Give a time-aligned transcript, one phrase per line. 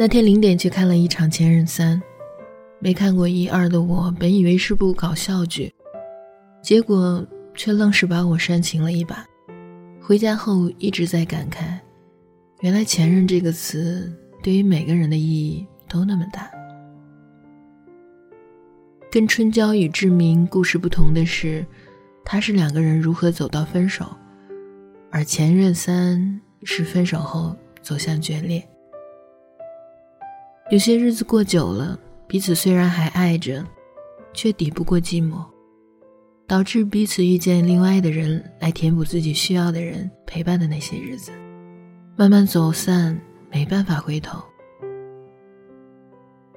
[0.00, 2.00] 那天零点去看了一场《前任三》，
[2.78, 5.70] 没看过一二的我，本以为是部搞笑剧，
[6.62, 7.22] 结果
[7.54, 9.26] 却愣是把我煽情了一把。
[10.00, 11.78] 回家后一直在感慨，
[12.62, 14.10] 原来“前任”这个词
[14.42, 16.50] 对于每个人的意义都那么大。
[19.10, 21.62] 跟《春娇与志明》故事不同的是，
[22.24, 24.06] 它是两个人如何走到分手，
[25.10, 28.66] 而《前任三》是分手后走向决裂。
[30.70, 31.98] 有些日子过久了，
[32.28, 33.66] 彼此虽然还爱着，
[34.32, 35.44] 却抵不过寂寞，
[36.46, 41.32] 导致彼此遇见另外的人来填补自己需要的人陪伴的那些日子，
[42.14, 43.20] 慢慢走散，
[43.50, 44.40] 没办法回头。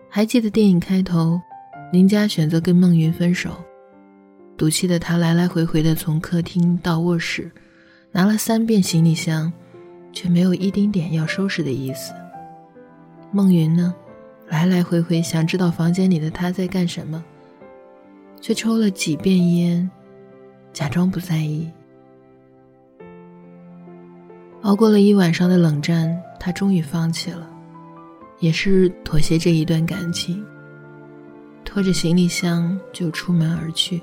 [0.07, 1.41] 还记得电影开头，
[1.91, 3.49] 林佳选择跟孟云分手，
[4.55, 7.51] 赌气的他来来回回的从客厅到卧室，
[8.11, 9.51] 拿了三遍行李箱，
[10.11, 12.13] 却没有一丁点要收拾的意思。
[13.31, 13.91] 孟云呢？
[14.53, 17.23] 来来回回想知道房间里的他在干什么，
[18.39, 19.89] 却抽了几遍烟，
[20.71, 21.67] 假装不在意。
[24.61, 27.49] 熬过了一晚上的冷战，他终于放弃了，
[28.37, 30.45] 也是妥协这一段感情，
[31.65, 33.99] 拖着行李箱就出门而去。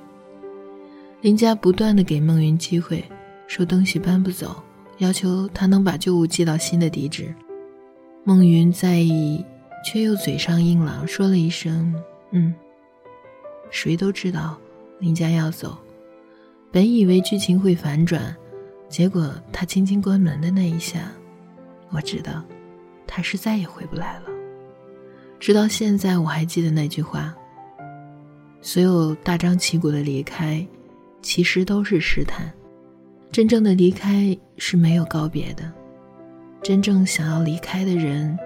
[1.21, 3.05] 林家不断的给孟云机会，
[3.47, 4.61] 说东西搬不走，
[4.99, 7.33] 要求他能把旧物寄到新的地址。
[8.25, 9.45] 孟云在意。
[9.85, 11.95] 却又嘴上硬朗说了一声
[12.33, 12.55] “嗯”。
[13.71, 14.59] 谁都知道
[14.99, 15.79] 林家要走，
[16.73, 18.37] 本以为剧情会反转，
[18.89, 21.13] 结果他轻轻关门的那一下，
[21.91, 22.45] 我知道
[23.07, 24.25] 他是再也回不来了。
[25.39, 27.35] 直到现在，我还记得那句话：
[28.61, 30.67] 所有大张旗鼓的离开，
[31.23, 32.53] 其实都是试探。
[33.33, 35.73] 真正的离开是没有告别的，
[36.61, 38.37] 真正想要离开的人。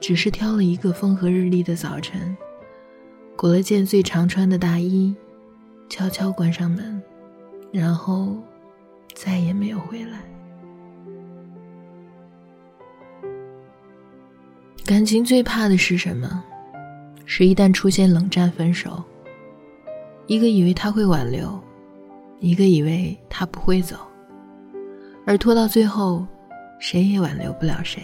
[0.00, 2.36] 只是挑了一个风和日丽的早晨，
[3.36, 5.14] 裹了件最常穿的大衣，
[5.88, 7.02] 悄悄关上门，
[7.72, 8.36] 然后
[9.14, 10.18] 再也没有回来。
[14.84, 16.44] 感情最怕的是什么？
[17.24, 19.02] 是一旦出现冷战、分手，
[20.26, 21.58] 一个以为他会挽留，
[22.38, 23.96] 一个以为他不会走，
[25.24, 26.26] 而拖到最后，
[26.78, 28.02] 谁也挽留不了谁。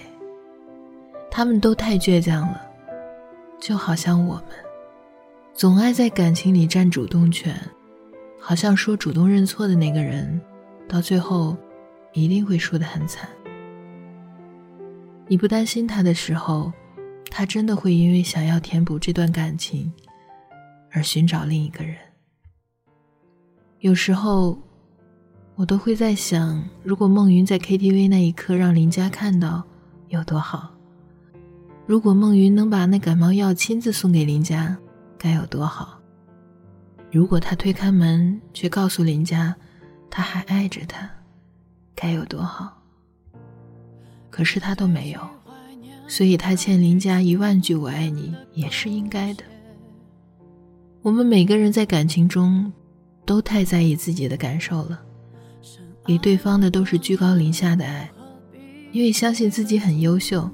[1.30, 2.60] 他们都太倔强了，
[3.60, 4.44] 就好像我们，
[5.54, 7.54] 总爱在感情里占主动权，
[8.38, 10.40] 好像说主动认错的那个人，
[10.88, 11.56] 到最后
[12.12, 13.28] 一定会输得很惨。
[15.28, 16.72] 你不担心他的时候，
[17.30, 19.90] 他真的会因为想要填补这段感情，
[20.90, 21.96] 而寻找另一个人。
[23.78, 24.58] 有时候，
[25.54, 29.62] 我都会在想，如果孟云在 KTV 那一刻让林佳看到，
[30.08, 30.74] 有多好。
[31.90, 34.78] 如果孟云能把那感冒药亲自送给林家，
[35.18, 36.00] 该有多好！
[37.10, 39.52] 如果他推开门却告诉林家，
[40.08, 41.10] 他还爱着他，
[41.96, 42.80] 该有多好！
[44.30, 45.20] 可是他都没有，
[46.06, 49.42] 所以他欠林家一万句“我爱你”也是应该的。
[51.02, 52.72] 我们每个人在感情中，
[53.26, 55.02] 都太在意自己的感受了，
[56.06, 58.08] 给对方的都是居高临下的爱，
[58.92, 60.48] 因为相信自己很优秀。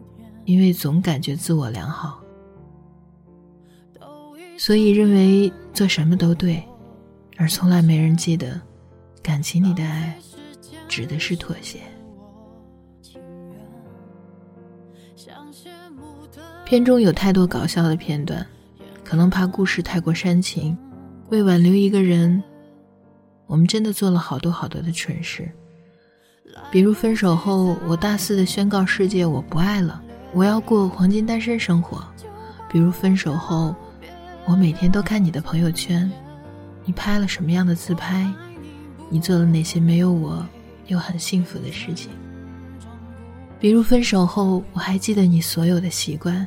[0.46, 2.22] 因为总感觉自我良好，
[4.56, 6.62] 所以认为做什么都对，
[7.36, 8.58] 而从来没人记得，
[9.20, 10.16] 感情里的爱
[10.88, 11.80] 指的是妥协。
[16.64, 18.46] 片中有太多搞笑的片段，
[19.04, 20.78] 可能怕故事太过煽情，
[21.28, 22.40] 为挽留一个人，
[23.46, 25.50] 我们真的做了好多好多的蠢事，
[26.70, 30.04] 比如分手后，我大肆的宣告世界我不爱了。
[30.36, 32.04] 我要过黄金单身生活，
[32.70, 33.74] 比如分手后，
[34.44, 36.12] 我每天都看你的朋友圈，
[36.84, 38.30] 你拍了什么样的自拍，
[39.08, 40.46] 你做了哪些没有我
[40.88, 42.10] 又很幸福的事情。
[43.58, 46.46] 比如分手后，我还记得你所有的习惯，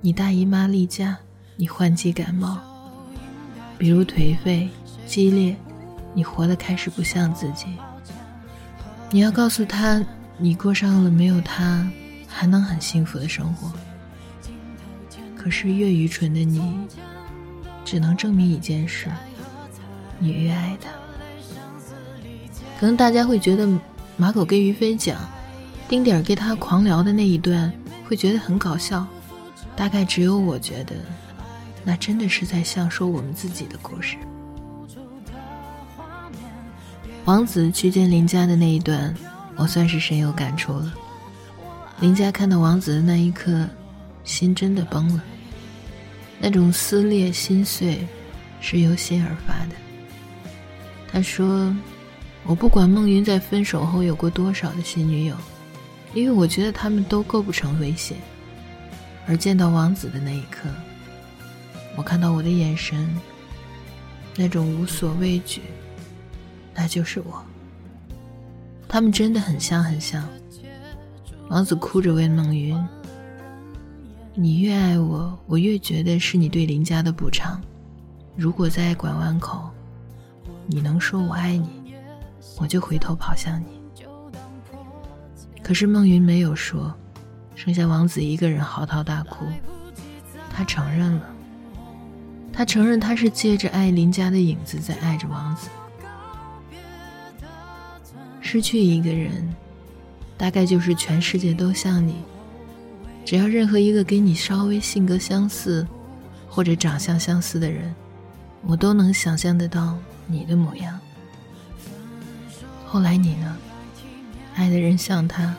[0.00, 1.18] 你大姨妈例假，
[1.56, 2.56] 你换季感冒，
[3.76, 4.70] 比如颓废、
[5.06, 5.54] 激烈，
[6.14, 7.66] 你活得开始不像自己。
[9.10, 10.02] 你要告诉他，
[10.38, 11.86] 你过上了没有他。
[12.38, 13.72] 还能很幸福的生活，
[15.34, 16.86] 可是越愚蠢的你，
[17.82, 19.10] 只能证明一件事：
[20.18, 20.90] 你越爱他。
[22.78, 23.66] 可能大家会觉得
[24.18, 25.18] 马狗跟于飞讲，
[25.88, 27.72] 丁点儿跟他狂聊的那一段，
[28.06, 29.06] 会觉得很搞笑。
[29.74, 30.94] 大概只有我觉得，
[31.84, 34.18] 那真的是在像说我们自己的故事。
[37.24, 39.14] 王子去见林家的那一段，
[39.56, 40.92] 我算是深有感触了。
[41.98, 43.66] 林佳看到王子的那一刻，
[44.22, 45.24] 心真的崩了。
[46.38, 48.06] 那种撕裂心碎，
[48.60, 49.74] 是由心而发的。
[51.10, 51.74] 他说
[52.44, 55.34] ：“我不管孟云在分手后有过多少的新女友，
[56.12, 58.14] 因为我觉得他们都构不成威胁。
[59.26, 60.68] 而见到王子的那一刻，
[61.96, 63.08] 我看到我的眼神，
[64.36, 65.62] 那种无所畏惧，
[66.74, 67.42] 那就是我。
[68.86, 70.22] 他们真的很像，很像。”
[71.48, 72.76] 王子哭着问孟云。
[74.34, 77.60] 你越爱我，我越觉得是你对林家的补偿。
[78.34, 79.70] 如果在拐弯口，
[80.66, 81.94] 你能说我爱你，
[82.58, 83.66] 我就回头跑向你。
[85.62, 86.92] 可是孟云没有说，
[87.54, 89.46] 剩下王子一个人嚎啕大哭。
[90.50, 91.26] 他承认了，
[92.52, 95.68] 他承认他是借着爱林家的影子在爱着王子。
[98.40, 99.48] 失去一个人，
[100.36, 102.16] 大概就是全世界都像你。
[103.24, 105.86] 只要任何一个跟你稍微性格相似，
[106.48, 107.94] 或者长相相似的人，
[108.62, 110.98] 我都能想象得到你的模样。
[112.86, 113.56] 后来你呢？
[114.54, 115.54] 爱的人像他，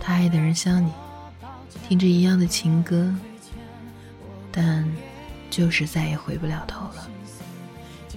[0.00, 0.90] 他爱的人像你，
[1.86, 3.14] 听着一样的情歌，
[4.50, 4.84] 但
[5.50, 7.08] 就是再也回不了头了。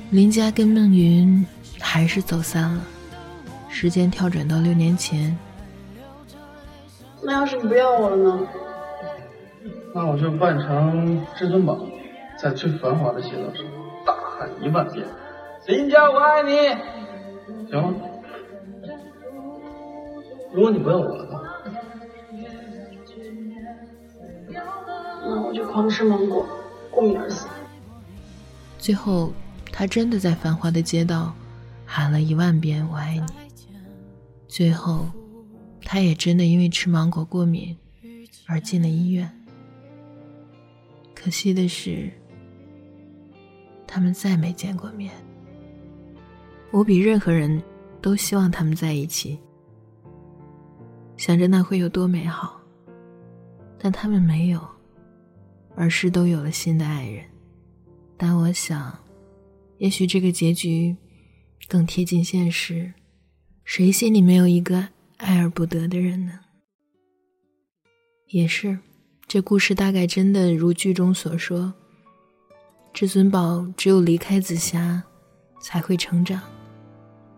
[0.09, 1.45] 林佳跟孟云
[1.79, 2.83] 还是走散了。
[3.69, 5.37] 时间跳转到六年前。
[7.25, 8.47] 那要是不要我了呢？
[9.95, 11.79] 那我就扮成至尊宝，
[12.37, 13.63] 在最繁华的街道上
[14.05, 15.05] 大喊一万遍
[15.67, 16.51] ：“林佳，我爱你！”
[17.71, 17.93] 行吗？
[20.51, 21.39] 如果你不要我了呢？
[25.25, 26.45] 那我就狂吃芒果，
[26.91, 27.47] 过敏而死。
[28.77, 29.31] 最后，
[29.71, 31.33] 他真的在繁华的街道
[31.85, 33.23] 喊了一万遍“我爱你”。
[34.49, 35.05] 最后。
[35.85, 37.75] 他也真的因为吃芒果过敏
[38.47, 39.29] 而进了医院。
[41.13, 42.11] 可惜的是，
[43.87, 45.13] 他们再没见过面。
[46.71, 47.61] 我比任何人
[48.01, 49.37] 都希望他们在一起，
[51.15, 52.59] 想着那会有多美好。
[53.77, 54.65] 但他们没有，
[55.75, 57.23] 而是都有了新的爱人。
[58.17, 58.97] 但我想，
[59.77, 60.95] 也许这个结局
[61.67, 62.93] 更贴近现实。
[63.65, 64.89] 谁心里没有一个？
[65.23, 66.33] 爱而不得的人呢？
[68.27, 68.77] 也是，
[69.25, 71.73] 这故事大概真的如剧中所说，
[72.91, 75.01] 至尊宝只有离开紫霞，
[75.61, 76.41] 才会成长，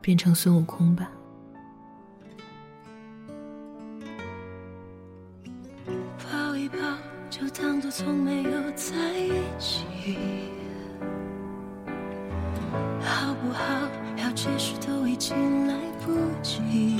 [0.02, 1.12] 变成孙悟空吧。
[6.24, 6.78] 抱一抱，
[7.30, 9.86] 就当作从没有在一起，
[13.02, 13.64] 好不好？
[14.18, 17.00] 要解释都已经来不及。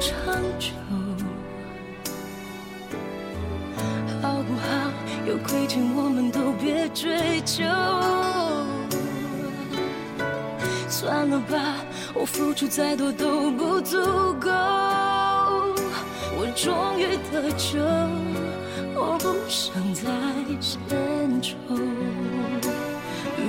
[0.00, 0.72] 长久，
[4.22, 4.92] 好不好？
[5.26, 7.64] 有亏欠我们都别追究。
[10.88, 11.76] 算了吧，
[12.14, 13.98] 我付出再多都不足
[14.40, 14.50] 够。
[16.38, 17.80] 我终于得救，
[18.94, 20.04] 我不想再
[20.60, 21.56] 献丑。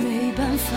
[0.00, 0.76] 没办法，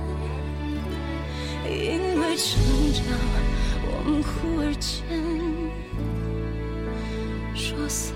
[1.71, 2.61] 因为成
[2.93, 3.03] 长，
[3.83, 4.91] 我们忽而间
[7.55, 8.11] 说散。